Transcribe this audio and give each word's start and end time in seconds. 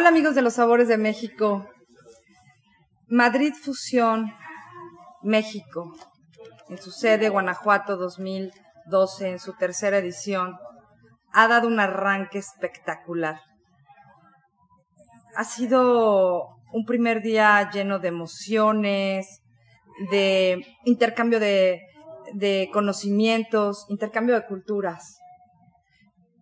Hola 0.00 0.08
amigos 0.08 0.34
de 0.34 0.40
los 0.40 0.54
sabores 0.54 0.88
de 0.88 0.96
México. 0.96 1.68
Madrid 3.06 3.52
Fusión, 3.52 4.32
México, 5.22 5.94
en 6.70 6.78
su 6.78 6.90
sede 6.90 7.28
Guanajuato 7.28 7.98
2012, 7.98 9.28
en 9.28 9.38
su 9.38 9.52
tercera 9.58 9.98
edición, 9.98 10.56
ha 11.34 11.48
dado 11.48 11.68
un 11.68 11.78
arranque 11.80 12.38
espectacular. 12.38 13.42
Ha 15.36 15.44
sido 15.44 16.46
un 16.72 16.86
primer 16.86 17.20
día 17.20 17.70
lleno 17.70 17.98
de 17.98 18.08
emociones, 18.08 19.42
de 20.10 20.64
intercambio 20.86 21.38
de, 21.38 22.70
conocimientos, 22.72 23.84
intercambio 23.90 24.34
de 24.34 24.46
culturas 24.46 25.18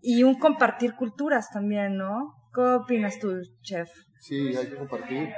y 0.01 0.23
un 0.23 0.38
compartir 0.38 0.95
culturas 0.95 1.51
también, 1.51 1.97
¿no? 1.97 2.38
¿Qué 2.59 2.64
opinas 2.74 3.20
tú, 3.20 3.40
chef? 3.62 3.88
Sí, 4.18 4.48
hay 4.56 4.66
que 4.68 4.74
compartir. 4.76 5.32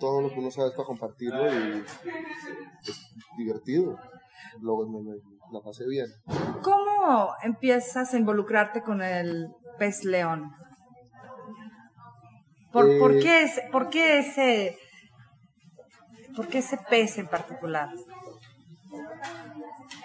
Todo 0.00 0.22
lo 0.22 0.30
que 0.30 0.36
uno 0.40 0.50
sabe 0.50 0.68
es 0.68 0.74
para 0.74 0.86
compartirlo 0.86 1.52
y 1.52 1.84
es 2.88 3.14
divertido. 3.36 3.98
Luego 4.62 4.88
me, 4.88 5.02
me- 5.02 5.18
la 5.52 5.60
pasé 5.62 5.86
bien. 5.86 6.06
¿Cómo 6.62 7.34
empiezas 7.42 8.14
a 8.14 8.16
involucrarte 8.16 8.80
con 8.80 9.02
el 9.02 9.48
pez 9.78 10.04
león? 10.04 10.50
¿Por, 12.72 12.90
Eh, 12.90 12.98
por 12.98 13.18
qué, 13.18 13.42
ese, 13.42 13.68
por, 13.70 13.90
qué 13.90 14.18
ese, 14.20 14.78
¿Por 16.34 16.48
qué 16.48 16.60
ese 16.60 16.78
pez 16.88 17.18
en 17.18 17.28
particular? 17.28 17.90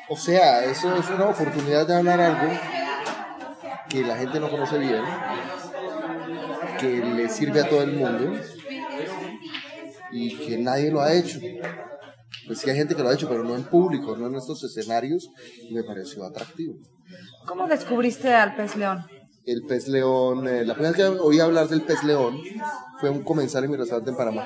O 0.09 0.17
sea, 0.17 0.65
eso 0.65 0.93
es 0.97 1.09
una 1.11 1.27
oportunidad 1.29 1.87
de 1.87 1.95
hablar 1.95 2.19
algo 2.19 2.51
que 3.89 4.03
la 4.03 4.17
gente 4.17 4.37
no 4.41 4.49
conoce 4.49 4.77
bien, 4.77 5.01
que 6.79 7.03
le 7.03 7.29
sirve 7.29 7.61
a 7.61 7.69
todo 7.69 7.81
el 7.81 7.93
mundo 7.93 8.39
y 10.11 10.35
que 10.37 10.57
nadie 10.57 10.91
lo 10.91 11.01
ha 11.01 11.13
hecho. 11.13 11.39
Pues 12.45 12.59
sí 12.59 12.69
hay 12.69 12.77
gente 12.77 12.95
que 12.95 13.03
lo 13.03 13.09
ha 13.09 13.13
hecho, 13.13 13.27
pero 13.27 13.43
no 13.43 13.55
en 13.55 13.63
público, 13.63 14.15
no 14.15 14.27
en 14.27 14.35
estos 14.35 14.63
escenarios, 14.63 15.29
y 15.69 15.73
me 15.73 15.83
pareció 15.83 16.23
atractivo. 16.23 16.75
¿Cómo 17.45 17.67
descubriste 17.67 18.33
al 18.33 18.55
pez 18.55 18.75
león? 18.75 19.05
El 19.45 19.63
pez 19.63 19.87
león, 19.87 20.47
eh, 20.47 20.65
la 20.65 20.73
primera 20.73 20.91
vez 20.91 20.97
que 20.97 21.19
oí 21.19 21.39
hablar 21.39 21.67
del 21.67 21.81
pez 21.81 22.03
león 22.03 22.37
fue 22.99 23.09
un 23.09 23.23
comensal 23.23 23.63
en 23.63 23.71
mi 23.71 23.77
restaurante 23.77 24.11
en 24.11 24.17
Panamá. 24.17 24.45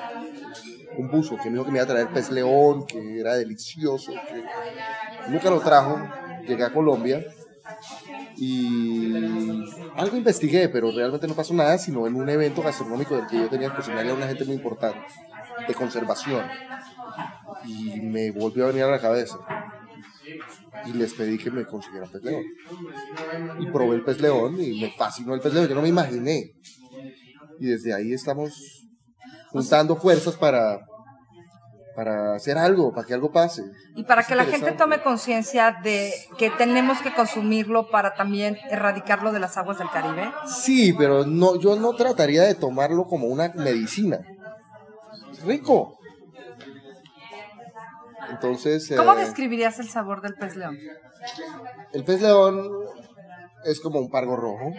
Un 0.96 1.10
buzo 1.10 1.36
que 1.36 1.48
me 1.48 1.52
dijo 1.52 1.64
que 1.64 1.72
me 1.72 1.78
iba 1.78 1.84
a 1.84 1.88
traer 1.88 2.08
pez 2.08 2.30
león, 2.30 2.86
que 2.86 3.18
era 3.20 3.34
delicioso, 3.34 4.12
que 4.12 5.30
nunca 5.30 5.50
lo 5.50 5.60
trajo. 5.60 5.98
Llegué 6.46 6.64
a 6.64 6.72
Colombia 6.72 7.24
y 8.36 9.31
algo 9.96 10.16
investigué, 10.16 10.68
pero 10.68 10.90
realmente 10.90 11.26
no 11.26 11.34
pasó 11.34 11.54
nada, 11.54 11.78
sino 11.78 12.06
en 12.06 12.14
un 12.14 12.28
evento 12.28 12.62
gastronómico 12.62 13.16
del 13.16 13.26
que 13.26 13.38
yo 13.38 13.48
tenía 13.48 13.70
que 13.70 13.76
cocinarle 13.76 14.10
a 14.10 14.14
una 14.14 14.26
gente 14.26 14.44
muy 14.44 14.54
importante, 14.54 15.00
de 15.66 15.74
conservación. 15.74 16.44
Y 17.64 18.00
me 18.00 18.30
volvió 18.30 18.64
a 18.64 18.68
venir 18.68 18.84
a 18.84 18.90
la 18.90 19.00
cabeza. 19.00 19.38
Y 20.86 20.92
les 20.92 21.14
pedí 21.14 21.38
que 21.38 21.50
me 21.50 21.64
consiguieran 21.64 22.10
pez 22.10 22.22
león 22.22 22.42
y 23.60 23.66
probé 23.66 23.96
el 23.96 24.04
pez 24.04 24.20
león 24.20 24.56
y 24.60 24.80
me 24.80 24.90
fascinó 24.90 25.34
el 25.34 25.40
pez 25.40 25.54
león, 25.54 25.68
yo 25.68 25.74
no 25.74 25.82
me 25.82 25.88
imaginé. 25.88 26.52
Y 27.60 27.66
desde 27.66 27.94
ahí 27.94 28.12
estamos 28.12 28.88
juntando 29.50 29.96
fuerzas 29.96 30.36
para, 30.36 30.80
para 31.94 32.34
hacer 32.34 32.58
algo, 32.58 32.92
para 32.92 33.06
que 33.06 33.14
algo 33.14 33.30
pase. 33.32 33.62
Y 33.94 34.04
para 34.04 34.22
Es 34.22 34.26
que 34.26 34.34
la 34.34 34.44
gente 34.44 34.72
tome 34.72 35.02
conciencia 35.02 35.76
de 35.82 36.12
que 36.38 36.50
tenemos 36.50 37.00
que 37.00 37.12
consumirlo 37.14 37.90
para 37.90 38.14
también 38.14 38.58
erradicarlo 38.70 39.32
de 39.32 39.40
las 39.40 39.56
aguas 39.56 39.78
del 39.78 39.90
Caribe. 39.90 40.32
Sí, 40.46 40.92
pero 40.92 41.26
no, 41.26 41.58
yo 41.58 41.76
no 41.76 41.94
trataría 41.94 42.42
de 42.42 42.54
tomarlo 42.54 43.06
como 43.06 43.26
una 43.26 43.52
medicina. 43.54 44.20
Es 45.30 45.42
rico. 45.42 45.98
Entonces, 48.30 48.92
¿Cómo 48.96 49.12
eh, 49.14 49.24
describirías 49.24 49.78
el 49.78 49.88
sabor 49.88 50.22
del 50.22 50.34
pez 50.34 50.56
león? 50.56 50.78
el 51.92 52.04
pez 52.04 52.22
león 52.22 52.70
es 53.64 53.80
como 53.80 54.00
un 54.00 54.10
pargo 54.10 54.36
rojo. 54.36 54.72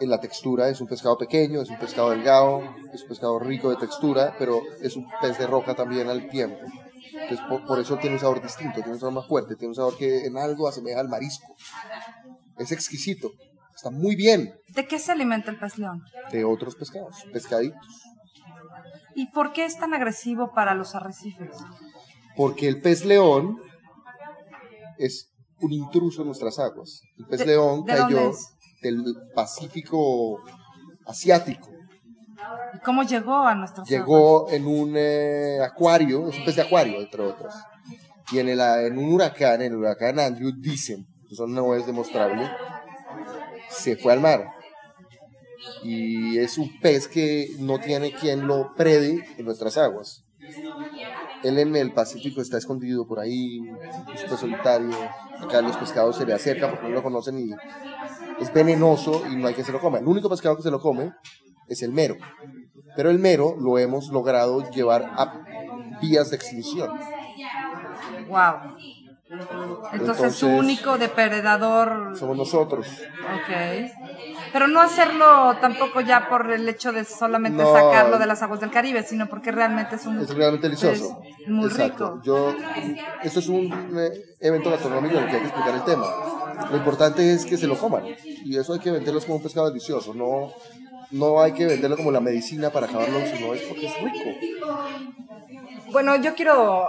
En 0.00 0.08
la 0.08 0.18
textura 0.18 0.68
es 0.70 0.80
un 0.80 0.86
pescado 0.88 1.18
pequeño, 1.18 1.60
es 1.60 1.68
un 1.68 1.78
pescado 1.78 2.10
delgado, 2.10 2.62
es 2.92 3.02
un 3.02 3.08
pescado 3.08 3.38
rico 3.38 3.68
de 3.70 3.76
textura, 3.76 4.34
pero 4.38 4.60
es 4.80 4.96
un 4.96 5.06
pez 5.20 5.38
de 5.38 5.46
roca 5.46 5.74
también 5.74 6.08
al 6.08 6.28
tiempo. 6.28 6.58
Entonces, 7.12 7.40
por, 7.48 7.66
por 7.66 7.78
eso 7.78 7.98
tiene 7.98 8.16
un 8.16 8.20
sabor 8.20 8.42
distinto, 8.42 8.76
tiene 8.76 8.92
un 8.92 8.98
sabor 9.00 9.14
más 9.14 9.26
fuerte, 9.26 9.56
tiene 9.56 9.70
un 9.70 9.74
sabor 9.74 9.96
que 9.98 10.24
en 10.24 10.38
algo 10.38 10.66
asemeja 10.68 11.00
al 11.00 11.08
marisco. 11.08 11.54
Es 12.58 12.72
exquisito, 12.72 13.30
está 13.74 13.90
muy 13.90 14.16
bien 14.16 14.54
¿De 14.68 14.86
qué 14.86 14.98
se 14.98 15.12
alimenta 15.12 15.50
el 15.50 15.58
pez 15.58 15.76
león? 15.78 16.02
de 16.32 16.44
otros 16.44 16.76
pescados, 16.76 17.16
pescaditos. 17.32 17.86
¿Y 19.14 19.26
por 19.32 19.52
qué 19.52 19.64
es 19.66 19.78
tan 19.78 19.92
agresivo 19.92 20.52
para 20.54 20.74
los 20.74 20.94
arrecifes? 20.94 21.50
Porque 22.36 22.68
el 22.68 22.80
pez 22.80 23.04
león 23.04 23.58
es 24.98 25.30
un 25.60 25.72
intruso 25.72 26.22
en 26.22 26.28
nuestras 26.28 26.58
aguas. 26.58 27.02
El 27.18 27.26
pez 27.26 27.40
¿De- 27.40 27.46
león 27.46 27.84
de 27.84 27.96
dónde 27.96 28.14
cayó 28.14 28.30
es? 28.30 28.46
Del 28.80 29.04
Pacífico 29.34 30.40
asiático. 31.06 31.68
¿Y 32.74 32.78
cómo 32.80 33.02
llegó 33.02 33.36
a 33.46 33.54
nuestros 33.54 33.88
Llegó 33.88 34.50
en 34.50 34.66
un 34.66 34.94
eh, 34.96 35.58
acuario, 35.62 36.28
es 36.28 36.38
un 36.38 36.44
pez 36.44 36.56
de 36.56 36.62
acuario, 36.62 37.00
entre 37.00 37.22
otras. 37.22 37.54
Y 38.32 38.38
en, 38.38 38.48
el, 38.48 38.60
en 38.60 38.96
un 38.96 39.12
huracán, 39.12 39.60
en 39.60 39.72
el 39.72 39.78
huracán 39.78 40.18
Andrew, 40.18 40.52
dicen, 40.56 41.06
eso 41.30 41.46
no 41.46 41.74
es 41.74 41.86
demostrable, 41.86 42.48
se 43.68 43.96
fue 43.96 44.12
al 44.12 44.20
mar. 44.20 44.46
Y 45.82 46.38
es 46.38 46.56
un 46.58 46.78
pez 46.80 47.08
que 47.08 47.48
no 47.58 47.78
tiene 47.78 48.12
quien 48.12 48.46
lo 48.46 48.74
prede 48.74 49.24
en 49.36 49.44
nuestras 49.44 49.76
aguas. 49.76 50.24
Él 51.42 51.58
en 51.58 51.74
el 51.76 51.92
Pacífico 51.92 52.40
está 52.40 52.58
escondido 52.58 53.06
por 53.06 53.18
ahí, 53.18 53.60
es 54.14 54.24
un 54.24 54.30
pez 54.30 54.40
solitario. 54.40 54.90
Acá 55.40 55.60
los 55.60 55.76
pescados 55.76 56.16
se 56.16 56.26
le 56.26 56.34
acercan 56.34 56.70
porque 56.70 56.88
no 56.88 56.94
lo 56.94 57.02
conocen 57.02 57.38
y 57.38 57.50
es 58.40 58.52
venenoso 58.52 59.22
y 59.30 59.36
no 59.36 59.48
hay 59.48 59.54
quien 59.54 59.66
se 59.66 59.72
lo 59.72 59.80
coma. 59.80 59.98
El 59.98 60.06
único 60.06 60.28
pescado 60.28 60.56
que 60.56 60.62
se 60.62 60.70
lo 60.70 60.80
come 60.80 61.12
es 61.68 61.82
el 61.82 61.92
mero. 61.92 62.16
Pero 62.96 63.10
el 63.10 63.18
mero 63.18 63.54
lo 63.58 63.78
hemos 63.78 64.08
logrado 64.08 64.68
llevar 64.70 65.04
a 65.16 65.32
vías 66.00 66.30
de 66.30 66.36
extinción. 66.36 66.90
Wow. 68.28 68.76
Entonces, 69.92 70.34
su 70.34 70.48
único 70.48 70.98
depredador. 70.98 72.16
Somos 72.18 72.36
nosotros. 72.36 72.88
Ok. 72.88 73.90
Pero 74.52 74.66
no 74.66 74.80
hacerlo 74.80 75.54
tampoco 75.60 76.00
ya 76.00 76.28
por 76.28 76.50
el 76.50 76.68
hecho 76.68 76.90
de 76.90 77.04
solamente 77.04 77.62
No. 77.62 77.72
sacarlo 77.72 78.18
de 78.18 78.26
las 78.26 78.42
aguas 78.42 78.58
del 78.58 78.72
Caribe, 78.72 79.04
sino 79.04 79.28
porque 79.28 79.52
realmente 79.52 79.94
es 79.94 80.06
un. 80.06 80.18
Es 80.18 80.34
realmente 80.34 80.66
delicioso. 80.66 81.20
es 81.38 81.48
muy 81.48 81.66
Exacto. 81.68 82.14
rico. 82.16 82.22
Yo, 82.24 82.54
esto 83.22 83.38
es 83.38 83.48
un 83.48 83.66
eh, 83.96 84.10
evento 84.40 84.68
gastronómico 84.70 85.16
en 85.16 85.22
el 85.24 85.30
que 85.30 85.36
hay 85.36 85.42
que 85.42 85.46
explicar 85.48 85.74
el 85.74 85.84
tema. 85.84 86.06
Lo 86.70 86.76
importante 86.76 87.32
es 87.32 87.44
que 87.44 87.56
se 87.56 87.66
lo 87.66 87.78
coman. 87.78 88.04
Y 88.44 88.56
eso 88.56 88.72
hay 88.72 88.80
que 88.80 88.90
venderlo 88.90 89.20
como 89.20 89.36
un 89.36 89.42
pescado 89.42 89.68
delicioso. 89.68 90.14
No, 90.14 90.52
no 91.10 91.40
hay 91.40 91.52
que 91.52 91.66
venderlo 91.66 91.96
como 91.96 92.10
la 92.10 92.20
medicina 92.20 92.70
para 92.70 92.86
acabarlo, 92.86 93.20
sino 93.26 93.54
es 93.54 93.62
porque 93.62 93.86
es 93.86 93.94
rico. 94.02 94.30
Bueno, 95.92 96.16
yo 96.16 96.34
quiero, 96.34 96.88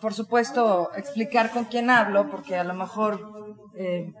por 0.00 0.12
supuesto, 0.12 0.90
explicar 0.96 1.50
con 1.50 1.64
quién 1.66 1.90
hablo, 1.90 2.28
porque 2.30 2.56
a 2.56 2.64
lo 2.64 2.74
mejor 2.74 3.52
eh, 3.76 4.12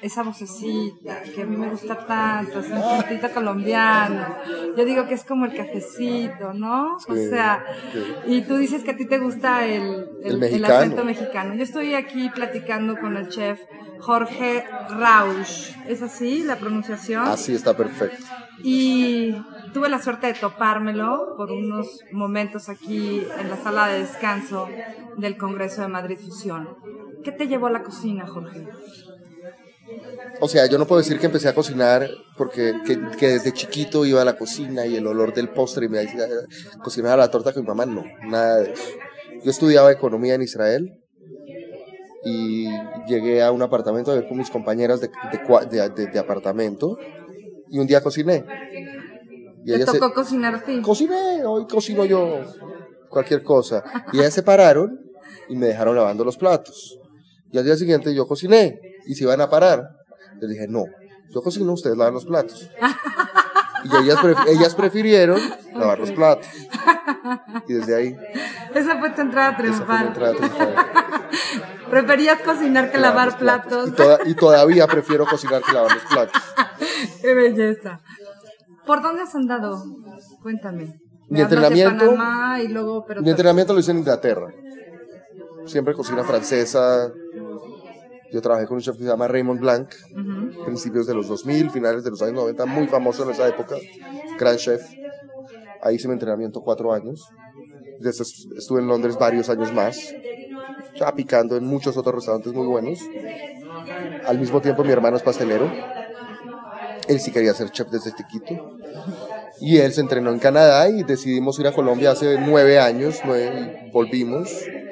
esa 0.00 0.22
vocecita 0.22 1.22
que 1.22 1.42
a 1.42 1.46
mí 1.46 1.56
me 1.56 1.68
gusta 1.68 2.06
tanto, 2.06 2.60
es 2.60 2.70
un 2.70 2.80
puntito 2.80 3.30
colombiano. 3.32 4.26
Yo 4.76 4.84
digo 4.84 5.06
que 5.06 5.14
es 5.14 5.24
como 5.24 5.44
el 5.46 5.54
cafecito, 5.54 6.52
¿no? 6.52 6.96
O 6.96 7.14
sea, 7.14 7.64
sí. 7.92 7.98
y 8.26 8.42
tú 8.42 8.56
dices 8.56 8.84
que 8.84 8.92
a 8.92 8.96
ti 8.96 9.06
te 9.06 9.18
gusta 9.18 9.66
el, 9.66 10.08
El 10.22 10.32
el, 10.32 10.38
mexicano. 10.38 10.74
acento 10.74 11.04
mexicano. 11.04 11.54
Yo 11.54 11.62
estoy 11.62 11.94
aquí 11.94 12.30
platicando 12.30 12.96
con 12.98 13.16
el 13.16 13.28
chef 13.28 13.60
Jorge 14.00 14.64
Rausch. 14.90 15.72
¿Es 15.86 16.02
así 16.02 16.42
la 16.44 16.56
pronunciación? 16.56 17.26
Así 17.26 17.54
está 17.54 17.76
perfecto. 17.76 18.24
Y 18.62 19.34
tuve 19.72 19.88
la 19.88 20.00
suerte 20.00 20.28
de 20.28 20.34
topármelo 20.34 21.34
por 21.36 21.52
unos 21.52 22.02
momentos 22.12 22.68
aquí 22.68 23.22
en 23.38 23.50
la 23.50 23.56
sala 23.56 23.88
de 23.88 24.00
descanso 24.00 24.68
del 25.16 25.36
Congreso 25.36 25.82
de 25.82 25.88
Madrid 25.88 26.18
Fusión. 26.18 26.68
¿Qué 27.22 27.32
te 27.32 27.48
llevó 27.48 27.66
a 27.66 27.70
la 27.70 27.82
cocina, 27.82 28.26
Jorge? 28.26 28.66
O 30.40 30.48
sea, 30.48 30.66
yo 30.66 30.78
no 30.78 30.86
puedo 30.86 31.00
decir 31.00 31.18
que 31.18 31.26
empecé 31.26 31.48
a 31.48 31.54
cocinar 31.54 32.08
porque 32.36 32.72
que, 32.86 32.98
que 33.18 33.28
desde 33.28 33.52
chiquito 33.52 34.04
iba 34.06 34.22
a 34.22 34.24
la 34.24 34.36
cocina 34.36 34.86
y 34.86 34.94
el 34.96 35.06
olor 35.06 35.34
del 35.34 35.48
postre 35.48 35.86
y 35.86 35.88
me 35.88 35.98
decía 35.98 36.26
cocinar 36.82 37.18
la 37.18 37.30
torta 37.30 37.52
con 37.52 37.62
mi 37.62 37.68
mamá, 37.68 37.86
no, 37.86 38.04
nada 38.28 38.58
de 38.60 38.72
eso. 38.72 38.84
Yo 39.44 39.50
estudiaba 39.50 39.90
economía 39.90 40.34
en 40.34 40.42
Israel 40.42 40.92
y 42.24 42.68
llegué 43.06 43.42
a 43.42 43.50
un 43.52 43.62
apartamento 43.62 44.10
a 44.10 44.14
ver 44.14 44.28
con 44.28 44.36
mis 44.38 44.50
compañeras 44.50 45.00
de, 45.00 45.08
de 46.12 46.18
apartamento 46.18 46.98
y 47.70 47.78
un 47.78 47.86
día 47.86 48.00
cociné. 48.02 48.44
Y 49.64 49.70
Te 49.70 49.76
ellas 49.76 49.90
se- 49.90 49.98
tocó 49.98 50.14
cocinar 50.14 50.54
a 50.54 50.62
ti. 50.64 50.80
cociné, 50.82 51.44
hoy 51.44 51.66
cocino 51.66 52.04
yo 52.04 52.40
cualquier 53.08 53.42
cosa. 53.42 53.82
Y 54.12 54.18
ellas 54.18 54.34
se 54.34 54.42
pararon 54.42 54.98
y 55.48 55.56
me 55.56 55.66
dejaron 55.66 55.96
lavando 55.96 56.24
los 56.24 56.36
platos. 56.36 56.98
Y 57.50 57.58
al 57.58 57.64
día 57.64 57.76
siguiente 57.76 58.14
yo 58.14 58.26
cociné 58.26 58.78
y 59.08 59.14
se 59.14 59.24
iban 59.24 59.40
a 59.40 59.48
parar. 59.50 59.82
Les 60.40 60.50
dije, 60.50 60.66
no, 60.68 60.84
yo 61.30 61.42
cocino, 61.42 61.72
ustedes 61.72 61.96
lavan 61.96 62.14
los 62.14 62.24
platos. 62.26 62.70
Y 63.84 63.96
ellas, 64.04 64.18
pref- 64.18 64.46
ellas 64.48 64.74
prefirieron 64.74 65.40
lavar 65.74 65.98
los 65.98 66.10
platos. 66.12 66.46
Y 67.66 67.72
desde 67.74 67.94
ahí, 67.96 68.16
Esa 68.74 68.98
fue 68.98 69.10
tu 69.10 69.20
entrada 69.22 69.56
triunfal. 69.56 70.06
entrada 70.08 70.34
triunfal. 70.34 70.74
Preferías 71.90 72.40
cocinar 72.42 72.90
que 72.92 72.98
lavar 72.98 73.38
platos. 73.38 73.88
Y, 73.88 73.92
toda- 73.92 74.18
y 74.26 74.34
todavía 74.34 74.86
prefiero 74.86 75.26
cocinar 75.26 75.62
que 75.62 75.72
lavar 75.72 75.92
los 75.94 76.04
platos. 76.04 76.42
Qué 77.22 77.34
belleza. 77.34 78.00
¿Por 78.86 79.02
dónde 79.02 79.22
has 79.22 79.34
andado? 79.34 79.82
Cuéntame. 80.42 80.94
Mi 81.30 81.40
entrenamiento- 81.40 82.06
Panamá 82.06 82.60
y 82.62 82.68
luego, 82.68 83.04
pero 83.06 83.22
Mi 83.22 83.30
entrenamiento 83.30 83.72
lo 83.74 83.80
hice 83.80 83.90
en 83.92 83.98
Inglaterra. 83.98 84.48
Siempre 85.66 85.94
cocina 85.94 86.24
francesa. 86.24 87.10
Yo 88.30 88.40
trabajé 88.42 88.66
con 88.66 88.76
un 88.76 88.82
chef 88.82 88.96
que 88.96 89.04
se 89.04 89.08
llama 89.08 89.28
Raymond 89.28 89.60
Blanc, 89.60 89.88
Ujú. 90.12 90.64
principios 90.64 91.06
de 91.06 91.14
los 91.14 91.28
2000, 91.28 91.70
finales 91.70 92.04
de 92.04 92.10
los 92.10 92.20
años 92.22 92.34
90, 92.34 92.66
muy 92.66 92.86
famoso 92.88 93.22
en 93.24 93.30
esa 93.30 93.48
época, 93.48 93.76
gran 94.38 94.56
chef. 94.56 94.82
Ahí 95.80 95.96
hice 95.96 96.08
mi 96.08 96.14
entrenamiento 96.14 96.60
cuatro 96.60 96.92
años. 96.92 97.32
Después 97.98 98.46
estuve 98.56 98.80
en 98.80 98.88
Londres 98.88 99.16
varios 99.18 99.48
años 99.48 99.72
más, 99.72 100.14
ya 100.98 101.14
picando 101.14 101.56
en 101.56 101.64
muchos 101.64 101.96
otros 101.96 102.16
restaurantes 102.16 102.52
muy 102.52 102.66
buenos. 102.66 103.00
Al 104.26 104.38
mismo 104.38 104.60
tiempo 104.60 104.84
mi 104.84 104.92
hermano 104.92 105.16
es 105.16 105.22
pastelero. 105.22 105.70
Él 107.08 107.18
sí 107.20 107.32
quería 107.32 107.54
ser 107.54 107.70
chef 107.70 107.88
desde 107.90 108.12
chiquito. 108.14 108.54
Y 109.60 109.78
él 109.78 109.92
se 109.92 110.00
entrenó 110.00 110.30
en 110.30 110.38
Canadá 110.38 110.88
y 110.88 111.02
decidimos 111.02 111.58
ir 111.58 111.66
a 111.66 111.72
Colombia 111.72 112.12
hace 112.12 112.38
nueve 112.38 112.78
años, 112.78 113.20
nueve, 113.24 113.60
y 113.60 113.90
volvimos 113.90 114.48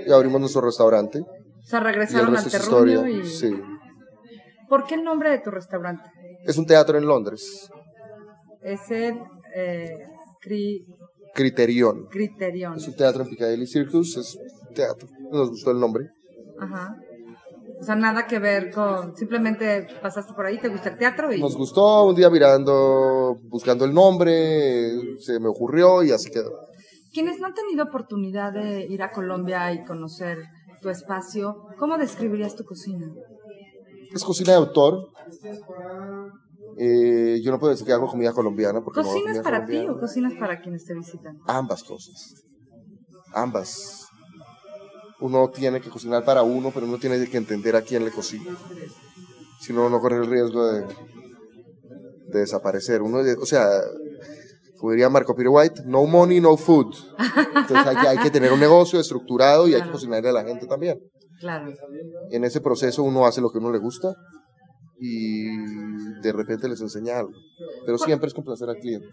y 0.07 0.13
abrimos 0.13 0.41
nuestro 0.41 0.63
restaurante. 0.63 1.23
O 1.67 1.69
sea, 1.69 1.81
regresaron 1.81 2.37
al 2.37 2.49
terruño 2.49 3.09
y... 3.09 3.27
Sí. 3.27 3.51
¿Por 4.69 4.87
qué 4.87 4.95
el 4.95 5.03
nombre 5.03 5.31
de 5.31 5.41
tu 5.41 5.51
restaurante? 5.51 6.09
Es 6.45 6.57
un 6.59 6.65
teatro 6.67 6.97
en 6.97 7.07
Londres, 7.07 7.69
Es 8.63 8.89
el 8.93 9.19
eh, 9.53 9.89
Cri- 10.41 10.85
Criterion. 11.35 12.07
Criterion. 12.07 12.77
Es 12.77 12.87
un 12.87 12.95
teatro 12.95 13.25
en 13.25 13.31
Piccadilly 13.31 13.67
Circus, 13.67 14.17
es 14.17 14.39
teatro. 14.77 15.09
Nos 15.33 15.51
gustó 15.51 15.73
el 15.73 15.81
nombre. 15.81 16.05
Ajá. 16.61 16.95
O 17.81 17.83
sea, 17.83 17.97
nada 17.97 18.29
que 18.29 18.39
ver 18.39 18.71
con... 18.71 19.17
Simplemente 19.17 19.89
pasaste 20.01 20.35
por 20.35 20.47
ahí, 20.47 20.59
te 20.59 20.69
gusta 20.69 20.91
el 20.91 20.99
teatro 20.99 21.33
y... 21.33 21.41
Nos 21.41 21.57
gustó, 21.57 22.05
un 22.05 22.15
día 22.15 22.31
mirando, 22.31 23.39
buscando 23.49 23.85
el 23.85 23.93
nombre, 23.93 25.19
se 25.19 25.41
me 25.41 25.49
ocurrió 25.49 26.05
y 26.05 26.13
así 26.13 26.31
quedó. 26.31 26.53
Quienes 27.13 27.41
no 27.41 27.47
han 27.47 27.55
tenido 27.55 27.85
oportunidad 27.87 28.53
de 28.53 28.87
ir 28.87 29.03
a 29.03 29.11
Colombia 29.11 29.73
y 29.73 29.85
conocer 29.85 30.39
tu 30.87 30.91
espacio, 30.91 31.67
¿cómo 31.81 31.99
describirías 31.99 32.55
tu 32.55 32.65
cocina? 32.65 33.13
Es 34.15 34.23
cocina 34.23 34.53
de 34.53 34.59
autor. 34.59 35.09
Eh, 36.79 37.41
yo 37.43 37.51
no 37.51 37.59
puedo 37.59 37.73
decir 37.73 37.85
que 37.85 37.93
hago 37.93 38.07
comida 38.07 38.33
colombiana 38.33 38.81
porque 38.85 39.01
¿Cocinas 39.01 39.41
para 39.41 39.67
ti 39.67 39.79
o 39.89 39.99
cocinas 39.99 40.35
para 40.35 40.61
quienes 40.61 40.85
te 40.85 40.95
visitan? 40.95 41.39
Ambas 41.49 41.83
cosas. 41.83 42.35
Ambas. 43.35 44.07
Uno 45.19 45.51
tiene 45.51 45.81
que 45.81 45.91
cocinar 45.91 46.25
para 46.25 46.45
uno, 46.45 46.71
pero 46.73 46.87
uno 46.87 46.99
tiene 46.99 47.27
que 47.29 47.37
entender 47.37 47.75
a 47.75 47.83
quién 47.83 48.05
le 48.05 48.13
cocina. 48.13 48.57
Si 49.59 49.73
no, 49.73 49.91
no 49.91 49.99
corre 49.99 50.19
el 50.19 50.31
riesgo 50.31 50.67
de, 50.67 50.83
de 52.29 52.39
desaparecer. 52.39 53.03
Uno, 53.03 53.19
o 53.41 53.47
sea, 53.47 53.67
como 54.79 54.93
diría 54.93 55.09
Marco 55.09 55.35
Peter 55.35 55.51
White, 55.51 55.83
no 55.87 56.05
money, 56.07 56.41
no 56.41 56.57
food. 56.57 56.95
Entonces 57.55 57.87
hay 57.87 57.97
que, 57.97 58.09
hay 58.09 58.19
que 58.19 58.31
tener 58.31 58.53
un 58.53 58.61
negocio 58.61 59.01
estructurado 59.01 59.67
y 59.69 59.73
hay 59.75 59.81
que 59.81 59.85
Claro. 59.85 59.93
cocinarle 59.93 60.29
a 60.29 60.33
la 60.33 60.45
gente 60.45 60.67
también. 60.67 60.99
Claro. 61.41 61.73
En 62.31 62.45
ese 62.45 62.61
proceso 62.61 63.03
uno 63.03 63.27
hace 63.27 63.41
lo 63.41 63.51
que 63.51 63.59
uno 63.59 63.71
le 63.71 63.79
gusta 63.79 64.15
y 64.99 65.45
de 66.23 66.33
repente 66.33 66.69
les 66.69 66.81
enseña 66.81 67.19
algo. 67.19 67.33
Pero 67.85 67.99
siempre 67.99 68.29
es 68.29 68.35
complacer 68.35 68.69
al 68.69 68.77
cliente. 68.77 69.07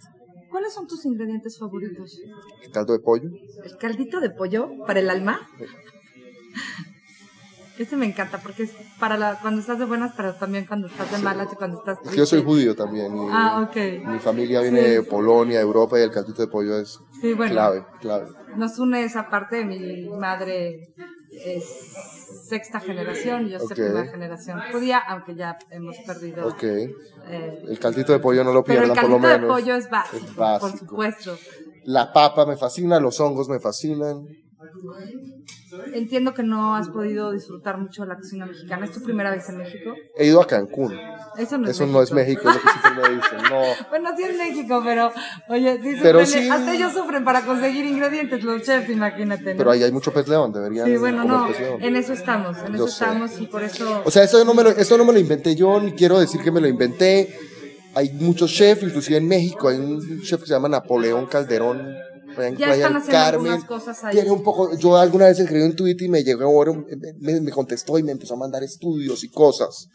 ¿Cuáles 0.49 0.73
son 0.73 0.87
tus 0.87 1.03
ingredientes 1.05 1.57
favoritos? 1.59 2.17
El 2.63 2.71
caldo 2.71 2.93
de 2.93 2.99
pollo. 2.99 3.29
¿El 3.63 3.77
caldito 3.77 4.19
de 4.21 4.29
pollo 4.29 4.69
para 4.85 4.99
el 4.99 5.09
alma? 5.09 5.39
Ese 7.77 7.95
me 7.95 8.05
encanta 8.05 8.37
porque 8.39 8.63
es 8.63 8.71
para 8.99 9.17
la, 9.17 9.39
cuando 9.41 9.59
estás 9.59 9.79
de 9.79 9.85
buenas, 9.85 10.13
pero 10.15 10.35
también 10.35 10.65
cuando 10.67 10.87
estás 10.87 11.11
de 11.11 11.17
malas 11.17 11.47
y 11.51 11.55
cuando 11.55 11.79
estás 11.79 11.97
Es 12.03 12.11
que 12.11 12.17
yo 12.17 12.25
soy 12.25 12.39
triste. 12.41 12.45
judío 12.45 12.75
también. 12.75 13.15
Y 13.17 13.27
Ah, 13.31 13.67
ok. 13.67 13.75
Mi 14.07 14.19
familia 14.19 14.61
viene 14.61 14.81
Sí. 14.83 14.89
de 14.91 15.03
Polonia, 15.03 15.59
Europa 15.59 15.99
y 15.99 16.03
el 16.03 16.11
caldito 16.11 16.43
de 16.43 16.47
pollo 16.49 16.77
es 16.77 16.99
Sí, 17.19 17.33
bueno. 17.33 17.51
clave, 17.51 17.85
clave. 17.99 18.27
Nos 18.55 18.77
une 18.77 19.03
esa 19.03 19.27
parte. 19.27 19.65
Mi 19.65 20.07
madre 20.09 20.93
es 21.31 21.65
sexta 22.47 22.79
generación, 22.79 23.47
yo 23.49 23.57
Ok. 23.57 23.69
séptima 23.69 24.05
generación 24.05 24.61
judía, 24.71 24.99
aunque 24.99 25.33
ya 25.35 25.57
hemos 25.71 25.97
perdido. 26.05 26.47
Ok. 26.47 26.63
eh, 26.63 27.63
El 27.69 27.79
caldito 27.79 28.11
de 28.11 28.19
pollo 28.19 28.43
no 28.43 28.53
lo 28.53 28.63
pero 28.63 28.81
el 28.83 28.85
pierdan, 28.91 29.01
por 29.01 29.09
lo 29.09 29.17
caldito 29.17 29.27
de 29.33 29.39
menos. 29.39 29.55
pollo 29.61 29.75
es 29.75 29.89
básico, 29.89 30.17
Es 30.27 30.35
básico. 30.35 30.69
por 30.69 30.79
supuesto. 30.79 31.37
La 31.85 32.13
papa 32.13 32.45
me 32.45 32.55
fascina, 32.55 32.99
los 32.99 33.19
hongos 33.19 33.49
me 33.49 33.59
fascinan. 33.59 34.27
Entiendo 35.93 36.33
que 36.33 36.43
no 36.43 36.75
has 36.75 36.89
podido 36.89 37.31
disfrutar 37.31 37.77
mucho 37.79 38.03
de 38.03 38.09
la 38.09 38.15
cocina 38.17 38.45
mexicana. 38.45 38.85
¿Es 38.85 38.91
tu 38.91 39.01
primera 39.01 39.31
vez 39.31 39.47
en 39.49 39.57
México? 39.57 39.93
He 40.15 40.27
ido 40.27 40.41
a 40.41 40.45
Cancún. 40.47 40.93
Eso 41.37 41.57
no 41.57 41.65
es 41.67 41.71
Eso 41.71 41.83
México. 41.87 41.97
no 41.97 42.01
es 42.03 42.11
México, 42.11 42.49
es 42.49 42.55
lo 42.55 42.61
que 42.61 42.69
siempre 42.79 43.09
me 43.09 43.15
dicen. 43.15 43.37
No. 43.49 43.61
Bueno, 43.89 44.09
sí 44.15 44.23
es 44.23 44.37
México, 44.37 44.81
pero 44.83 45.11
oye, 45.49 45.79
sí 45.81 45.97
Pero 46.01 46.25
sí- 46.25 46.49
hasta 46.49 46.73
ellos 46.75 46.93
sufren 46.93 47.23
para 47.23 47.41
conseguir 47.41 47.85
ingredientes, 47.85 48.43
los 48.43 48.61
chefs, 48.61 48.89
imagínate. 48.89 49.53
¿no? 49.53 49.57
Pero 49.57 49.71
ahí 49.71 49.81
hay 49.83 49.91
mucho 49.91 50.11
pez 50.13 50.27
león, 50.27 50.51
deberían 50.51 50.85
Sí, 50.85 50.97
bueno, 50.97 51.23
no, 51.23 51.47
en 51.79 51.95
eso 51.95 52.13
estamos, 52.13 52.57
en 52.59 52.75
Yo 52.75 52.85
eso 52.85 52.87
sé. 52.87 53.05
estamos 53.05 53.39
y 53.41 53.47
por 53.47 53.63
eso... 53.63 54.01
O 54.05 54.11
sea, 54.11 54.23
eso 54.23 54.43
no, 54.45 54.53
me 54.53 54.63
lo, 54.63 54.69
eso 54.71 54.97
no 54.97 55.05
me 55.05 55.13
lo 55.13 55.19
inventé 55.19 55.55
yo, 55.55 55.79
ni 55.79 55.93
quiero 55.93 56.19
decir 56.19 56.41
que 56.41 56.51
me 56.51 56.61
lo 56.61 56.67
inventé. 56.67 57.35
Hay 57.95 58.11
muchos 58.13 58.51
chefs, 58.51 58.83
inclusive 58.83 59.17
en 59.17 59.27
México, 59.27 59.67
hay 59.69 59.77
un 59.77 60.21
chef 60.21 60.41
que 60.41 60.47
se 60.47 60.53
llama 60.53 60.67
Napoleón 60.69 61.25
Calderón. 61.27 61.95
En 62.37 62.57
Ya 62.57 62.73
están 62.73 62.95
haciendo 62.97 63.11
Carmen. 63.11 63.51
algunas 63.51 63.65
cosas 63.65 64.03
ahí. 64.03 64.13
Tiene 64.15 64.31
un 64.31 64.43
poco, 64.43 64.75
yo 64.77 64.97
alguna 64.97 65.25
vez 65.25 65.39
escribí 65.39 65.63
un 65.63 65.75
tweet 65.75 65.97
y 65.99 66.09
me 66.09 66.23
llegó, 66.23 66.43
ahora, 66.45 66.73
me, 67.19 67.41
me 67.41 67.51
contestó 67.51 67.97
y 67.99 68.03
me 68.03 68.11
empezó 68.11 68.33
a 68.33 68.37
mandar 68.37 68.63
estudios 68.63 69.23
y 69.23 69.29
cosas. 69.29 69.89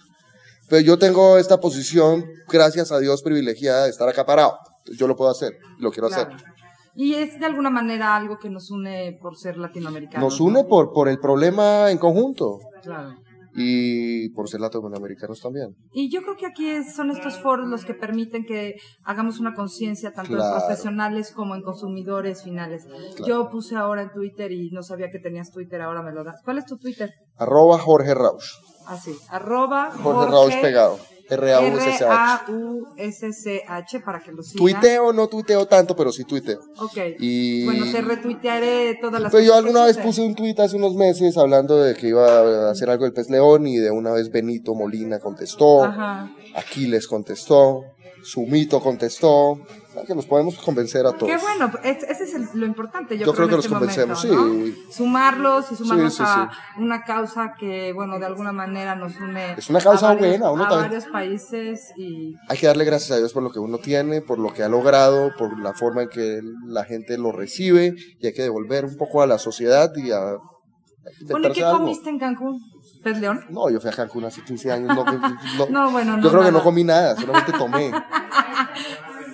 Pero 0.69 0.83
yo 0.83 0.99
tengo 0.99 1.39
esta 1.39 1.61
posición, 1.61 2.25
gracias 2.49 2.93
a 2.93 2.99
Dios, 2.99 3.23
privilegiada 3.23 3.85
de 3.85 3.91
estar 3.91 4.09
acá 4.09 4.27
parado. 4.27 4.59
Yo 4.97 5.07
lo 5.09 5.17
puedo 5.17 5.31
hacer, 5.31 5.59
lo 5.79 5.91
quiero 5.91 6.09
Claro. 6.09 6.35
hacer. 6.35 6.47
Y 6.95 7.15
es 7.15 7.39
de 7.39 7.47
alguna 7.47 7.71
manera 7.71 8.17
algo 8.17 8.39
que 8.39 8.51
nos 8.51 8.71
une 8.71 9.17
por 9.23 9.37
ser 9.37 9.57
latinoamericanos. 9.57 10.23
Nos 10.33 10.41
une 10.41 10.65
por, 10.65 10.93
por 10.93 11.09
el 11.09 11.21
problema 11.21 11.91
en 11.93 11.99
conjunto 11.99 12.59
Claro. 12.83 13.15
Y 13.61 14.29
por 14.31 14.49
ser 14.49 14.61
latinoamericanos 14.61 15.41
también. 15.41 15.75
Y 15.93 16.11
yo 16.11 16.23
creo 16.23 16.37
que 16.37 16.47
aquí 16.47 16.85
son 16.85 17.11
estos 17.11 17.39
foros 17.41 17.69
los 17.69 17.85
que 17.85 17.95
permiten 17.95 18.45
que 18.45 18.75
hagamos 19.05 19.41
una 19.41 19.55
conciencia 19.55 20.13
tanto 20.13 20.35
Claro. 20.35 20.55
en 20.55 20.61
profesionales 20.61 21.33
como 21.33 21.55
en 21.55 21.63
consumidores 21.63 22.43
finales. 22.43 22.87
Yo 23.27 23.49
puse 23.51 23.77
ahora 23.77 24.03
en 24.03 24.13
Twitter 24.13 24.53
y 24.53 24.71
no 24.71 24.83
sabía 24.83 25.11
que 25.11 25.19
tenías 25.19 25.51
Twitter, 25.51 25.81
ahora 25.81 26.03
me 26.03 26.13
lo 26.13 26.25
das. 26.25 26.41
¿Cuál 26.45 26.59
es 26.59 26.67
tu 26.67 26.77
Twitter? 26.77 27.11
Arroba 27.37 27.79
Jorge 27.79 28.15
Rausch. 28.15 28.53
Así, 28.87 29.15
arroba 29.29 29.91
Jorge 29.91 30.31
Rausch 30.31 30.61
pegado. 30.61 30.99
R-A-U-S-C-H 32.97 34.01
para 34.01 34.21
que 34.21 34.33
lo 34.33 34.43
sigan. 34.43 34.59
Tuiteo, 34.59 35.13
no 35.13 35.29
tuiteo 35.29 35.67
tanto, 35.67 35.95
pero 35.97 36.11
sí 36.13 36.25
tuiteo. 36.25 36.61
Ok. 36.79 36.97
Y- 37.19 37.65
Bueno, 37.65 37.87
te 37.91 38.01
retuitearé 38.03 38.99
todas 39.01 39.21
las 39.21 39.33
Pero 39.33 39.45
yo 39.45 39.55
alguna 39.55 39.85
vez 39.87 39.99
puse. 39.99 40.21
un 40.23 40.35
tuit 40.35 40.59
hace 40.61 40.77
unos 40.77 40.95
meses 40.95 41.37
hablando 41.37 41.77
de 41.83 41.95
que 41.95 42.09
iba 42.09 42.69
a 42.69 42.71
hacer 42.71 42.91
algo 42.91 43.05
del 43.05 43.13
pez 43.13 43.31
león 43.31 43.67
y 43.67 43.77
de 43.77 43.91
una 43.91 44.13
vez 44.13 44.31
Benito 44.31 44.75
Molina 44.75 45.19
contestó, 45.21 45.85
Ajá. 45.85 46.31
Aquiles 46.55 47.07
contestó, 47.07 47.83
Sumito 48.23 48.81
contestó, 48.81 49.61
que 50.07 50.15
los 50.15 50.27
podemos 50.27 50.57
convencer 50.59 51.07
a 51.07 51.13
todos. 51.13 51.27
Qué 51.29 51.37
bueno, 51.37 51.71
es- 51.83 52.03
ese 52.05 52.25
es 52.25 52.35
el- 52.35 52.49
lo 52.55 52.67
importante. 52.67 53.17
Yo, 53.19 53.27
Yo 53.27 53.33
creo, 53.33 53.47
creo 53.47 53.49
que 53.49 53.53
en 53.53 53.57
los 53.57 53.65
este 53.65 53.75
convencemos, 53.79 54.25
momento, 54.25 54.67
sí. 54.77 54.83
¿no? 54.87 54.93
Sumarlos 54.93 55.73
y 55.73 55.77
Sí, 55.77 55.85
sí, 56.11 56.23
a 56.25 56.51
una 56.79 57.03
causa 57.05 57.55
que, 57.59 57.93
bueno, 57.93 58.19
de 58.19 58.27
alguna 58.27 58.53
manera 58.53 58.95
nos 58.97 59.17
une. 59.21 59.53
Es 59.57 59.69
una 59.71 59.81
causa 59.81 60.11
a 60.11 60.15
varios, 60.15 60.31
buena, 60.39 60.51
uno 60.51 60.65
a 60.65 60.69
también- 60.69 60.91
varios 60.91 61.05
países 61.07 61.93
y 61.97 62.35
Hay 62.49 62.59
que 62.59 62.67
darle 62.67 62.85
gracias 62.85 63.11
a 63.13 63.17
Dios 63.19 63.33
por 63.33 63.43
lo 63.43 63.51
que 63.51 63.59
uno 63.59 63.79
tiene, 63.79 64.21
por 64.21 64.39
lo 64.39 64.53
que 64.53 64.63
ha 64.63 64.69
logrado, 64.69 65.33
por 65.39 65.59
la 65.59 65.73
forma 65.75 66.03
en 66.03 66.09
que 66.09 66.41
la 66.67 66.85
gente 66.85 67.17
lo 67.19 67.33
recibe 67.33 67.95
y 68.21 68.27
hay 68.27 68.33
que 68.33 68.43
devolver 68.43 68.85
un 68.85 68.97
poco 68.97 69.23
a 69.23 69.27
la 69.27 69.39
sociedad 69.39 69.91
y 69.97 70.11
a 70.11 70.19
Bueno, 70.21 70.41
¿y 71.21 71.23
inventarse 71.23 71.61
qué 71.61 71.65
algo. 71.65 71.79
comiste 71.79 72.11
en 72.11 72.19
Cancún? 72.19 72.61
¿Pez 73.03 73.19
león? 73.21 73.41
No, 73.51 73.71
yo 73.71 73.81
fui 73.81 73.91
a 73.91 73.93
Cancún 73.93 74.25
hace 74.25 74.43
15 74.43 74.73
años. 74.73 74.89
No, 74.95 75.05
no, 75.59 75.67
No, 75.71 75.91
bueno, 75.93 76.17
no, 76.17 76.23
Yo 76.23 76.31
creo 76.31 76.43
que 76.43 76.53
no 76.53 76.63
comí 76.63 76.83
nada, 76.85 77.15
solamente 77.17 77.53
tomé. 77.53 77.91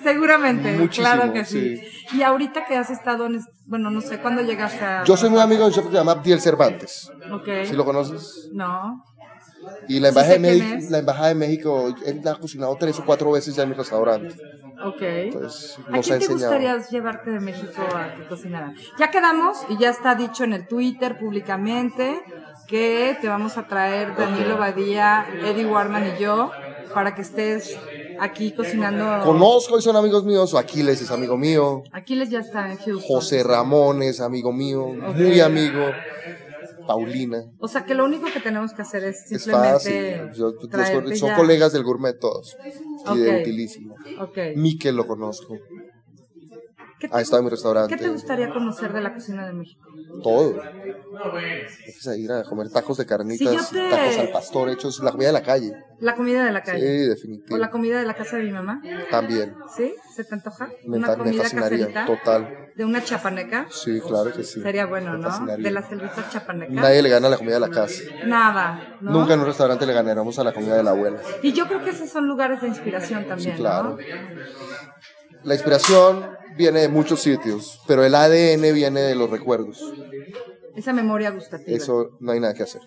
Seguramente, 0.05 0.71
Muchísimo, 0.73 1.07
claro 1.07 1.33
que 1.33 1.45
sí. 1.45 1.81
Y 2.13 2.21
ahorita 2.21 2.65
que 2.65 2.75
has 2.77 2.91
estado 2.91 3.25
en, 3.25 3.43
bueno, 3.65 3.89
no 3.89 4.01
sé, 4.01 4.19
¿cuándo 4.19 4.43
llegaste 4.43 4.85
a...? 4.85 5.03
Yo 5.03 5.17
soy 5.17 5.31
muy 5.31 5.39
amigo 5.39 5.61
de 5.61 5.67
un 5.69 5.73
chef 5.73 5.85
que 5.85 5.89
se 5.89 5.97
llama 5.97 6.11
Abdiel 6.11 6.39
Cervantes. 6.39 7.09
Ok. 7.33 7.47
¿Sí 7.63 7.75
lo 7.75 7.83
conoces? 7.85 8.51
No. 8.53 9.03
Y 9.87 9.99
la 9.99 10.09
embajada, 10.09 10.33
de, 10.33 10.39
México, 10.39 10.87
la 10.91 10.99
embajada 10.99 11.27
de 11.29 11.35
México, 11.35 11.95
él 12.05 12.21
la 12.23 12.33
ha 12.33 12.35
cocinado 12.35 12.75
tres 12.79 12.99
o 12.99 13.03
cuatro 13.03 13.31
veces 13.31 13.55
ya 13.55 13.63
en 13.63 13.69
mi 13.69 13.75
restaurante. 13.75 14.35
Ok. 14.83 15.01
Entonces, 15.01 15.79
¿A 15.87 15.89
nos 15.89 16.05
ha 16.05 16.17
quién 16.17 16.19
te 16.19 16.25
enseñado. 16.25 16.53
gustaría 16.53 16.87
llevarte 16.91 17.31
de 17.31 17.39
México 17.39 17.81
a 17.95 18.13
que 18.13 18.27
cocinara? 18.27 18.75
Ya 18.99 19.09
quedamos 19.09 19.57
y 19.69 19.79
ya 19.79 19.89
está 19.89 20.13
dicho 20.13 20.43
en 20.43 20.53
el 20.53 20.67
Twitter 20.67 21.17
públicamente 21.17 22.21
que 22.67 23.17
te 23.19 23.27
vamos 23.27 23.57
a 23.57 23.65
traer 23.65 24.15
Danilo 24.15 24.59
Badía, 24.59 25.25
Eddie 25.43 25.65
Warman 25.65 26.13
y 26.15 26.21
yo 26.21 26.51
para 26.93 27.15
que 27.15 27.23
estés 27.23 27.75
aquí 28.19 28.51
cocinando. 28.51 29.23
Conozco 29.23 29.77
y 29.77 29.81
son 29.81 29.95
amigos 29.95 30.23
míos. 30.25 30.53
Aquiles 30.55 31.01
es 31.01 31.11
amigo 31.11 31.37
mío. 31.37 31.83
Aquiles 31.91 32.29
ya 32.29 32.39
está 32.39 32.71
en 32.71 32.77
Houston. 32.77 33.01
José 33.07 33.43
Ramón 33.43 34.01
es 34.03 34.21
amigo 34.21 34.51
mío. 34.51 34.87
Muy 34.87 35.39
amigo. 35.39 35.85
Paulina. 36.87 37.43
O 37.59 37.67
sea 37.67 37.83
que 37.83 37.95
lo 37.95 38.05
único 38.05 38.27
que 38.31 38.39
tenemos 38.39 38.71
que 38.73 38.83
hacer 38.83 39.03
es 39.05 39.31
Es 39.31 39.41
simplemente 39.43 39.73
fácil. 39.73 40.31
Yo- 40.37 40.51
los- 40.51 41.19
son 41.19 41.29
ya. 41.29 41.35
colegas 41.35 41.73
del 41.73 41.83
gourmet 41.83 42.19
todos. 42.19 42.55
Y 43.15 43.17
de 43.17 43.29
Ok. 43.37 43.41
utilísimo. 43.41 43.95
Ok. 44.19 44.37
Miquel 44.55 44.95
lo 44.95 45.07
conozco. 45.07 45.57
¿Qué 46.99 47.09
Ha 47.11 47.19
estado 47.21 47.39
en 47.39 47.45
mi 47.45 47.49
¿Qué 47.49 47.55
restaurante. 47.55 47.97
te 47.97 48.07
gustaría 48.07 48.49
conocer 48.49 48.93
de 48.93 49.01
la 49.01 49.13
cocina 49.13 49.45
de 49.45 49.53
México? 49.53 49.89
Todo. 50.23 50.61
A 50.61 52.15
ir 52.15 52.31
a 52.31 52.43
comer 52.43 52.69
tacos 52.69 52.97
de 52.97 53.05
carnitas, 53.05 53.67
Si 53.67 53.75
te- 53.75 53.89
tacos 53.89 54.17
al 54.17 54.29
pastor 54.29 54.69
hechos, 54.69 54.99
la 55.03 55.11
comida 55.11 55.27
de 55.27 55.33
la 55.33 55.41
calle. 55.43 55.73
La 55.99 56.15
comida 56.15 56.45
de 56.45 56.51
la 56.53 56.59
Sí, 56.63 56.71
calle. 56.71 57.15
O 57.51 57.57
la 57.57 57.69
comida 57.69 57.99
de 57.99 58.05
la 58.05 58.13
casa 58.13 58.37
de 58.37 58.43
mi 58.43 58.51
mamá. 58.51 58.81
También. 59.11 59.55
¿Sí? 59.75 59.93
¿Se 60.15 60.23
te 60.23 60.35
antoja? 60.35 60.69
Me, 60.85 60.97
Una 60.97 61.07
fa- 61.07 61.13
me 61.17 61.23
comida 61.25 61.43
fascinaría. 61.43 61.87
caserita 61.87 62.05
Total. 62.05 62.69
de 62.75 62.85
una 62.85 63.03
chapaneca. 63.03 63.67
Sí, 63.69 63.99
claro 63.99 64.31
que 64.33 64.43
sí. 64.43 64.61
Sería 64.61 64.85
bueno, 64.85 65.13
Me 65.13 65.17
¿no? 65.19 65.29
fascinaría. 65.29 65.63
De 65.65 65.71
la 65.71 65.81
selvita 65.87 66.29
chapaneca. 66.29 66.71
Nadie 66.73 67.01
le 67.01 67.09
gana 67.09 67.27
la 67.29 67.37
comida 67.37 67.55
de 67.55 67.59
la 67.59 67.69
casa. 67.69 68.03
Nada, 68.25 68.97
¿no? 69.01 69.11
Nunca 69.11 69.33
en 69.33 69.41
un 69.41 69.45
restaurante 69.47 69.85
le 69.85 69.93
ganáramos 69.93 70.39
a 70.39 70.43
la 70.45 70.53
comida 70.53 70.77
de 70.77 70.83
la 70.83 70.91
abuela. 70.91 71.17
Y 71.41 71.51
yo 71.51 71.67
creo 71.67 71.83
que 71.83 71.89
esos 71.89 72.09
son 72.09 72.25
lugares 72.27 72.61
de 72.61 72.67
inspiración 72.69 73.25
también, 73.27 73.55
Sí, 73.55 73.61
claro. 73.61 73.89
¿no? 73.91 73.97
La 75.45 75.53
inspiración 75.53 76.27
viene 76.57 76.81
de 76.81 76.89
muchos 76.89 77.21
sitios, 77.21 77.81
pero 77.87 78.03
el 78.03 78.15
ADN 78.15 78.73
viene 78.73 79.01
de 79.01 79.15
los 79.15 79.29
recuerdos. 79.29 79.79
Esa 80.75 80.91
memoria 80.91 81.29
gustativa. 81.29 81.77
Eso 81.77 82.17
no 82.19 82.31
hay 82.31 82.39
nada 82.39 82.53
que 82.53 82.63
hacer. 82.63 82.81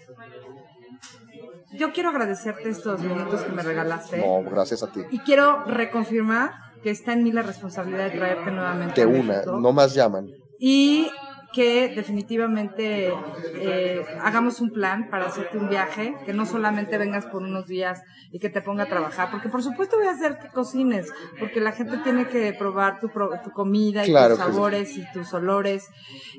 Yo 1.73 1.93
quiero 1.93 2.09
agradecerte 2.11 2.69
estos 2.69 3.01
minutos 3.01 3.43
que 3.43 3.53
me 3.53 3.63
regalaste. 3.63 4.19
No, 4.19 4.43
gracias 4.51 4.83
a 4.83 4.91
ti. 4.91 5.01
Y 5.11 5.21
quiero 5.21 5.65
reconfirmar 5.67 6.51
que 6.83 6.91
está 6.91 7.13
en 7.13 7.23
mí 7.23 7.31
la 7.33 7.43
responsabilidad 7.43 8.11
de 8.11 8.19
traerte 8.19 8.51
nuevamente 8.51 9.01
De 9.01 9.07
una, 9.07 9.43
no 9.43 9.73
más 9.73 9.95
llaman. 9.95 10.29
y 10.59 11.09
que 11.53 11.89
definitivamente 11.95 13.13
eh, 13.55 14.05
hagamos 14.21 14.61
un 14.61 14.71
plan 14.71 15.09
para 15.09 15.27
hacerte 15.27 15.57
un 15.57 15.69
viaje, 15.69 16.15
que 16.27 16.33
no 16.33 16.45
solamente 16.45 16.99
vengas 16.99 17.25
por 17.27 17.43
unos 17.43 17.67
días 17.67 18.03
y 18.31 18.39
que 18.39 18.51
te 18.51 18.61
ponga 18.61 18.85
a 18.85 18.89
trabajar, 18.89 19.31
porque 19.31 19.49
por 19.49 19.63
supuesto 19.63 19.97
voy 19.97 20.07
a 20.07 20.11
hacer 20.11 20.39
que 20.39 20.49
cocines, 20.49 21.11
porque 21.39 21.61
la 21.61 21.73
gente 21.73 21.97
tiene 21.99 22.29
que 22.29 22.53
probar 22.53 23.01
tu, 23.01 23.09
tu 23.09 23.51
comida 23.53 24.05
y 24.07 24.11
Claro 24.11 24.37
tus 24.37 24.45
sí. 24.45 24.53
sabores 24.53 24.97
y 24.99 25.13
tus 25.13 25.33
olores 25.33 25.89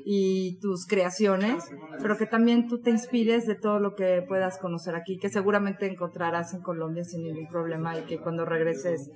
y 0.04 0.58
tus 0.60 0.86
creaciones, 0.86 1.64
pero 2.00 2.16
que 2.16 2.26
también 2.26 2.68
tú 2.68 2.80
te 2.80 2.90
inspires 2.90 3.46
de 3.46 3.56
todo 3.56 3.80
lo 3.80 3.94
que 3.96 4.22
puedas 4.26 4.58
conocer 4.58 4.94
aquí, 4.94 5.18
que 5.18 5.28
seguramente 5.28 5.86
encontrarás 5.86 6.54
en 6.54 6.62
Colombia 6.62 7.04
sin 7.04 7.24
ningún 7.24 7.48
problema 7.48 7.98
y 7.98 8.02
que 8.02 8.18
cuando 8.18 8.44
regreses 8.44 9.10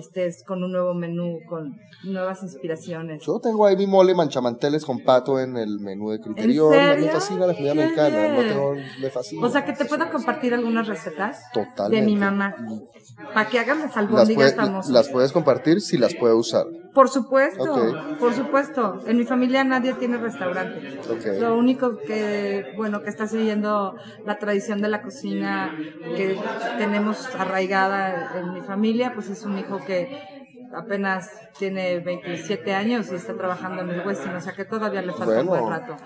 estés 0.00 0.42
con 0.44 0.62
un 0.64 0.72
nuevo 0.72 0.94
menú, 0.94 1.38
con 1.48 1.76
nuevas 2.04 2.42
inspiraciones. 2.42 3.22
Yo 3.24 3.40
tengo 3.40 3.66
ahí 3.66 3.76
mi 3.76 3.86
mole 3.86 4.14
manchamanteles 4.14 4.84
con 4.84 5.00
pato 5.00 5.38
en 5.40 5.56
el 5.56 5.80
menú 5.80 6.10
de 6.10 6.20
Criterion. 6.20 6.72
¿En 6.74 7.00
Me 7.00 7.08
fascina 7.08 7.46
la 7.46 7.54
comida 7.54 7.74
mexicana. 7.74 8.28
No 8.34 8.40
tengo, 8.40 8.74
me 9.00 9.10
fascina. 9.10 9.46
O 9.46 9.50
sea, 9.50 9.64
que 9.64 9.72
te 9.72 9.84
puedo 9.84 10.10
compartir 10.10 10.54
algunas 10.54 10.86
recetas 10.86 11.40
Totalmente. 11.52 11.96
de 11.96 12.02
mi 12.06 12.16
mamá. 12.16 12.54
Para 13.34 13.48
que 13.48 13.58
hagas 13.58 13.78
las 13.78 13.86
las, 13.88 13.96
albóndigas 13.96 14.52
puede- 14.52 14.66
famosas. 14.66 14.90
las 14.92 15.08
puedes 15.08 15.32
compartir 15.32 15.80
si 15.80 15.98
las 15.98 16.14
puedo 16.14 16.36
usar. 16.36 16.66
Por 16.94 17.08
supuesto, 17.08 17.74
por 18.18 18.32
supuesto. 18.34 19.00
En 19.06 19.18
mi 19.18 19.24
familia 19.24 19.62
nadie 19.62 19.94
tiene 19.94 20.16
restaurante. 20.16 20.98
Lo 21.38 21.56
único 21.56 21.98
que, 21.98 22.72
bueno, 22.76 23.02
que 23.02 23.10
está 23.10 23.26
siguiendo 23.26 23.94
la 24.24 24.38
tradición 24.38 24.80
de 24.80 24.88
la 24.88 25.02
cocina 25.02 25.76
que 26.16 26.36
tenemos 26.78 27.34
arraigada 27.34 28.38
en 28.40 28.52
mi 28.52 28.62
familia, 28.62 29.12
pues 29.14 29.28
es 29.28 29.44
un 29.44 29.58
hijo 29.58 29.78
que 29.84 30.37
apenas 30.74 31.30
tiene 31.58 31.98
27 32.00 32.74
años 32.74 33.10
y 33.10 33.14
está 33.14 33.34
trabajando 33.36 33.82
en 33.82 33.90
el 33.90 34.06
Westin, 34.06 34.34
o 34.34 34.40
sea 34.40 34.52
que 34.52 34.64
todavía 34.64 35.02
le 35.02 35.12
falta 35.12 35.26
Bueno. 35.26 35.40
un 35.42 35.46
buen 35.46 35.68
rato. 35.68 35.96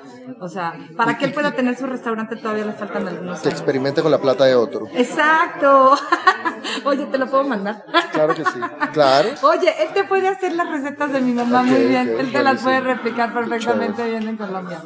O 0.41 0.49
sea, 0.49 0.75
para 0.97 1.19
que 1.19 1.25
él 1.27 1.33
pueda 1.33 1.53
tener 1.53 1.77
su 1.77 1.87
restaurante 1.87 2.37
todavía 2.37 2.65
le 2.65 2.73
faltan 2.73 3.07
algunos 3.09 3.41
Que 3.41 3.49
experimente 3.49 4.03
con 4.03 4.11
la 4.11 4.19
plata 4.19 4.45
de 4.45 4.55
otro. 4.55 4.87
Exacto. 4.95 5.95
Oye, 6.85 7.07
¿te 7.07 7.19
lo 7.19 7.27
puedo 7.27 7.45
mandar? 7.45 7.85
Claro 8.13 8.35
que 8.35 8.45
sí. 8.45 8.61
Claro. 8.93 9.29
Oye, 9.43 9.73
él 9.83 9.89
te 9.95 10.05
puede 10.05 10.29
hacer 10.29 10.53
las 10.55 10.69
recetas 10.69 11.13
de 11.13 11.21
mi 11.21 11.33
mamá 11.33 11.63
muy 11.63 11.85
bien. 11.87 12.09
él 12.19 12.33
te 12.33 12.43
las 12.43 12.63
puede 12.63 12.81
replicar 12.81 13.33
perfectamente 13.33 14.05
bien 14.09 14.29
en 14.29 14.37
Colombia. 14.37 14.83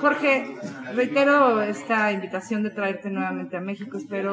Jorge, 0.00 0.56
reitero 0.94 1.62
esta 1.62 2.12
invitación 2.12 2.62
de 2.62 2.70
traerte 2.70 3.10
nuevamente 3.10 3.56
a 3.56 3.60
México. 3.60 3.96
Espero. 3.96 4.32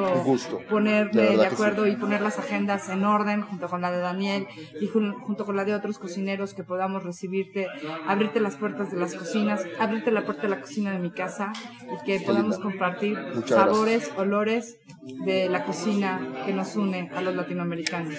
De 0.58 0.64
ponerme 0.68 1.36
de, 1.36 1.46
acuerdo 1.46 1.86
y 1.86 1.96
poner 1.96 2.20
las 2.20 2.38
agendas 2.38 2.88
en 2.90 3.04
orden 3.04 3.42
junto 3.42 3.68
con 3.68 3.80
la 3.80 3.90
de 3.90 3.98
Daniel 3.98 4.46
y 4.80 4.88
jun- 4.88 5.14
junto 5.14 5.46
con 5.46 5.56
la 5.56 5.64
de 5.64 5.74
otros 5.74 5.98
cocineros 5.98 6.52
que 6.54 6.64
podamos 6.64 7.02
recibirte, 7.02 7.68
abrirte 8.06 8.40
las 8.40 8.56
puertas 8.56 8.90
de 8.90 8.98
las 8.98 9.14
cocinas, 9.14 9.64
abrirte 9.78 10.10
la 10.10 10.24
puerta 10.24 10.42
de 10.42 10.48
la 10.48 10.60
cocina 10.60 10.92
de 10.92 10.98
mi 10.98 11.10
casa 11.10 11.52
y 11.82 12.04
que 12.04 12.20
podamos 12.20 12.58
compartir 12.58 13.18
Muchas 13.34 13.58
sabores, 13.58 14.12
olores 14.16 14.78
de 15.24 15.48
la 15.48 15.64
cocina 15.64 16.20
que 16.44 16.52
nos 16.52 16.76
une 16.76 17.10
a 17.14 17.20
los 17.22 17.34
latinoamericanos. 17.34 18.14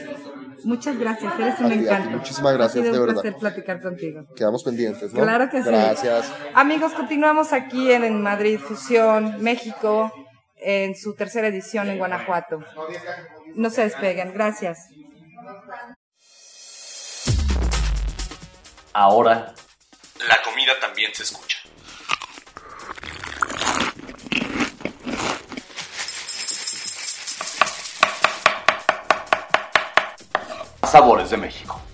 Muchas 0.64 0.98
gracias, 0.98 1.34
eres 1.40 1.60
un 1.60 1.72
encanto. 1.72 2.10
Muchísimas 2.12 2.54
gracias, 2.54 2.78
Ha 2.78 2.88
sido 2.88 2.94
de 2.94 3.00
un 3.00 3.06
verdad. 3.08 3.22
placer 3.22 3.40
platicar 3.40 3.82
contigo. 3.82 4.26
Quedamos 4.36 4.64
pendientes, 4.64 5.14
¿no? 5.14 5.22
Claro 5.22 5.50
que 5.50 5.62
sí. 5.62 5.70
Gracias. 5.70 6.32
Amigos, 6.54 6.94
continuamos 6.94 7.54
aquí 7.54 7.92
en, 7.92 8.04
en 8.04 8.22
Madrid 8.22 8.60
Fusión, 8.60 9.42
México, 9.44 10.12
en 10.56 10.96
su 10.96 11.14
tercera 11.16 11.48
edición 11.48 11.90
en 11.90 11.98
Guanajuato. 11.98 12.60
No 13.56 13.70
se 13.70 13.84
despeguen, 13.84 14.34
gracias. 14.34 14.90
Ahora, 18.94 19.54
la 20.28 20.42
comida 20.44 20.72
también 20.80 21.14
se 21.14 21.24
escucha. 21.24 21.60
Sabores 30.96 31.30
de 31.30 31.36
México. 31.36 31.85